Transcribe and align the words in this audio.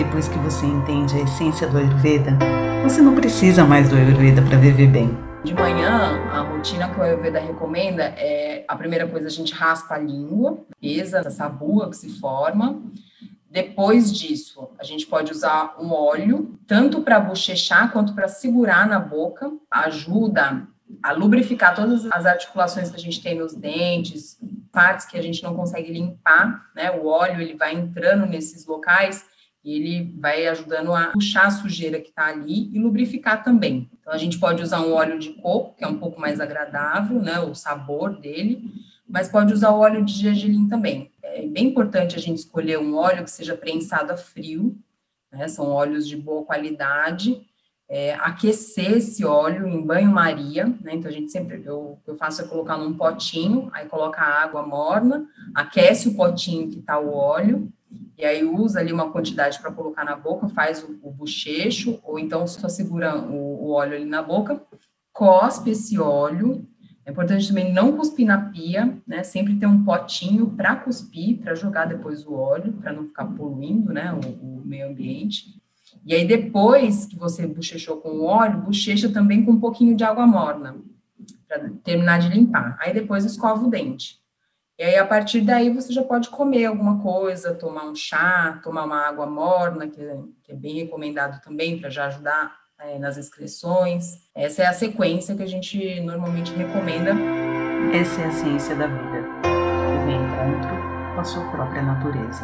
Depois 0.00 0.28
que 0.28 0.38
você 0.38 0.64
entende 0.64 1.14
a 1.14 1.20
essência 1.20 1.68
do 1.68 1.76
Ayurveda, 1.76 2.30
você 2.82 3.02
não 3.02 3.14
precisa 3.14 3.66
mais 3.66 3.90
do 3.90 3.96
Ayurveda 3.96 4.40
para 4.40 4.56
viver 4.56 4.86
bem. 4.86 5.14
De 5.44 5.52
manhã, 5.52 6.18
a 6.32 6.40
rotina 6.40 6.88
que 6.88 6.98
o 6.98 7.02
Ayurveda 7.02 7.38
recomenda 7.38 8.04
é 8.04 8.64
a 8.66 8.74
primeira 8.74 9.06
coisa 9.06 9.26
a 9.26 9.30
gente 9.30 9.52
raspa 9.52 9.96
a 9.96 9.98
língua, 9.98 10.58
pesa 10.80 11.18
essa 11.18 11.46
bua 11.50 11.90
que 11.90 11.98
se 11.98 12.18
forma. 12.18 12.80
Depois 13.50 14.10
disso, 14.10 14.70
a 14.78 14.84
gente 14.84 15.04
pode 15.04 15.32
usar 15.32 15.76
um 15.78 15.92
óleo, 15.92 16.58
tanto 16.66 17.02
para 17.02 17.20
bochechar 17.20 17.92
quanto 17.92 18.14
para 18.14 18.26
segurar 18.26 18.88
na 18.88 18.98
boca, 18.98 19.52
ajuda 19.70 20.66
a 21.02 21.12
lubrificar 21.12 21.74
todas 21.74 22.10
as 22.10 22.24
articulações 22.24 22.88
que 22.88 22.96
a 22.96 23.00
gente 23.00 23.22
tem 23.22 23.38
nos 23.38 23.54
dentes, 23.54 24.38
partes 24.72 25.04
que 25.04 25.18
a 25.18 25.22
gente 25.22 25.42
não 25.42 25.54
consegue 25.54 25.92
limpar, 25.92 26.70
né? 26.74 26.90
O 26.90 27.06
óleo 27.06 27.42
ele 27.42 27.54
vai 27.54 27.74
entrando 27.74 28.24
nesses 28.24 28.64
locais 28.64 29.28
e 29.64 29.74
ele 29.74 30.14
vai 30.18 30.46
ajudando 30.46 30.94
a 30.94 31.08
puxar 31.08 31.46
a 31.46 31.50
sujeira 31.50 32.00
que 32.00 32.08
está 32.08 32.26
ali 32.26 32.70
e 32.74 32.78
lubrificar 32.78 33.44
também. 33.44 33.90
Então 34.00 34.12
a 34.12 34.18
gente 34.18 34.38
pode 34.38 34.62
usar 34.62 34.80
um 34.80 34.92
óleo 34.92 35.18
de 35.18 35.30
coco, 35.34 35.76
que 35.76 35.84
é 35.84 35.88
um 35.88 35.98
pouco 35.98 36.20
mais 36.20 36.40
agradável, 36.40 37.20
né? 37.20 37.38
O 37.40 37.54
sabor 37.54 38.18
dele, 38.18 38.72
mas 39.08 39.28
pode 39.28 39.52
usar 39.52 39.70
o 39.70 39.78
óleo 39.78 40.04
de 40.04 40.14
gergelim 40.14 40.68
também. 40.68 41.10
É 41.22 41.46
bem 41.46 41.66
importante 41.66 42.16
a 42.16 42.20
gente 42.20 42.38
escolher 42.38 42.78
um 42.78 42.96
óleo 42.96 43.24
que 43.24 43.30
seja 43.30 43.56
prensado 43.56 44.12
a 44.12 44.16
frio, 44.16 44.76
né? 45.30 45.46
São 45.48 45.66
óleos 45.66 46.08
de 46.08 46.16
boa 46.16 46.44
qualidade 46.44 47.46
é, 47.90 48.14
aquecer 48.14 48.98
esse 48.98 49.24
óleo 49.24 49.66
em 49.66 49.84
banho-maria, 49.84 50.66
né? 50.80 50.94
Então 50.94 51.10
a 51.10 51.12
gente 51.12 51.32
sempre, 51.32 51.60
eu, 51.64 51.98
eu 52.06 52.16
faço 52.16 52.40
é 52.40 52.46
colocar 52.46 52.78
num 52.78 52.94
potinho, 52.94 53.68
aí 53.72 53.86
coloca 53.86 54.22
a 54.22 54.42
água 54.44 54.64
morna, 54.64 55.26
aquece 55.52 56.08
o 56.08 56.14
potinho 56.14 56.70
que 56.70 56.80
tá 56.80 57.00
o 57.00 57.12
óleo, 57.12 57.68
e 58.16 58.24
aí 58.24 58.44
usa 58.44 58.80
ali 58.80 58.92
uma 58.92 59.10
quantidade 59.10 59.58
para 59.60 59.72
colocar 59.72 60.04
na 60.04 60.14
boca, 60.14 60.48
faz 60.48 60.82
o, 60.82 60.98
o 61.02 61.10
bochecho, 61.10 61.98
ou 62.02 62.18
então 62.18 62.46
só 62.46 62.68
segura 62.68 63.18
o, 63.18 63.64
o 63.64 63.70
óleo 63.70 63.96
ali 63.96 64.04
na 64.04 64.22
boca, 64.22 64.62
cospe 65.12 65.70
esse 65.70 65.98
óleo. 65.98 66.66
É 67.04 67.10
importante 67.10 67.48
também 67.48 67.72
não 67.72 67.96
cuspir 67.96 68.26
na 68.26 68.50
pia, 68.50 68.96
né? 69.06 69.22
Sempre 69.22 69.56
ter 69.56 69.66
um 69.66 69.82
potinho 69.84 70.50
para 70.50 70.76
cuspir, 70.76 71.38
para 71.38 71.54
jogar 71.54 71.86
depois 71.86 72.26
o 72.26 72.34
óleo, 72.34 72.74
para 72.74 72.92
não 72.92 73.06
ficar 73.06 73.24
poluindo, 73.24 73.92
né? 73.92 74.12
O, 74.12 74.58
o 74.58 74.62
meio 74.64 74.88
ambiente. 74.88 75.60
E 76.04 76.14
aí, 76.14 76.26
depois 76.26 77.06
que 77.06 77.16
você 77.16 77.46
bochechou 77.46 77.96
com 77.96 78.10
o 78.10 78.24
óleo, 78.24 78.60
bochecha 78.60 79.08
também 79.08 79.44
com 79.44 79.52
um 79.52 79.60
pouquinho 79.60 79.96
de 79.96 80.04
água 80.04 80.26
morna, 80.26 80.76
para 81.48 81.70
terminar 81.82 82.20
de 82.20 82.28
limpar. 82.28 82.76
Aí, 82.80 82.92
depois, 82.92 83.24
escova 83.24 83.66
o 83.66 83.70
dente. 83.70 84.19
E 84.80 84.82
aí, 84.82 84.96
a 84.96 85.04
partir 85.04 85.42
daí, 85.42 85.68
você 85.68 85.92
já 85.92 86.02
pode 86.02 86.30
comer 86.30 86.64
alguma 86.64 87.02
coisa, 87.02 87.52
tomar 87.52 87.84
um 87.84 87.94
chá, 87.94 88.58
tomar 88.64 88.84
uma 88.84 89.06
água 89.06 89.26
morna, 89.26 89.86
que 89.86 90.02
é, 90.02 90.16
que 90.42 90.52
é 90.52 90.54
bem 90.54 90.76
recomendado 90.76 91.38
também, 91.42 91.78
para 91.78 91.90
já 91.90 92.06
ajudar 92.06 92.56
é, 92.78 92.98
nas 92.98 93.18
excreções. 93.18 94.22
Essa 94.34 94.62
é 94.62 94.66
a 94.66 94.72
sequência 94.72 95.36
que 95.36 95.42
a 95.42 95.46
gente 95.46 96.00
normalmente 96.00 96.54
recomenda. 96.54 97.10
Essa 97.92 98.22
é 98.22 98.24
a 98.24 98.30
ciência 98.30 98.74
da 98.74 98.86
vida, 98.86 99.28
o 99.42 100.06
reencontro 100.06 101.14
com 101.14 101.20
a 101.20 101.24
sua 101.24 101.44
própria 101.50 101.82
natureza. 101.82 102.42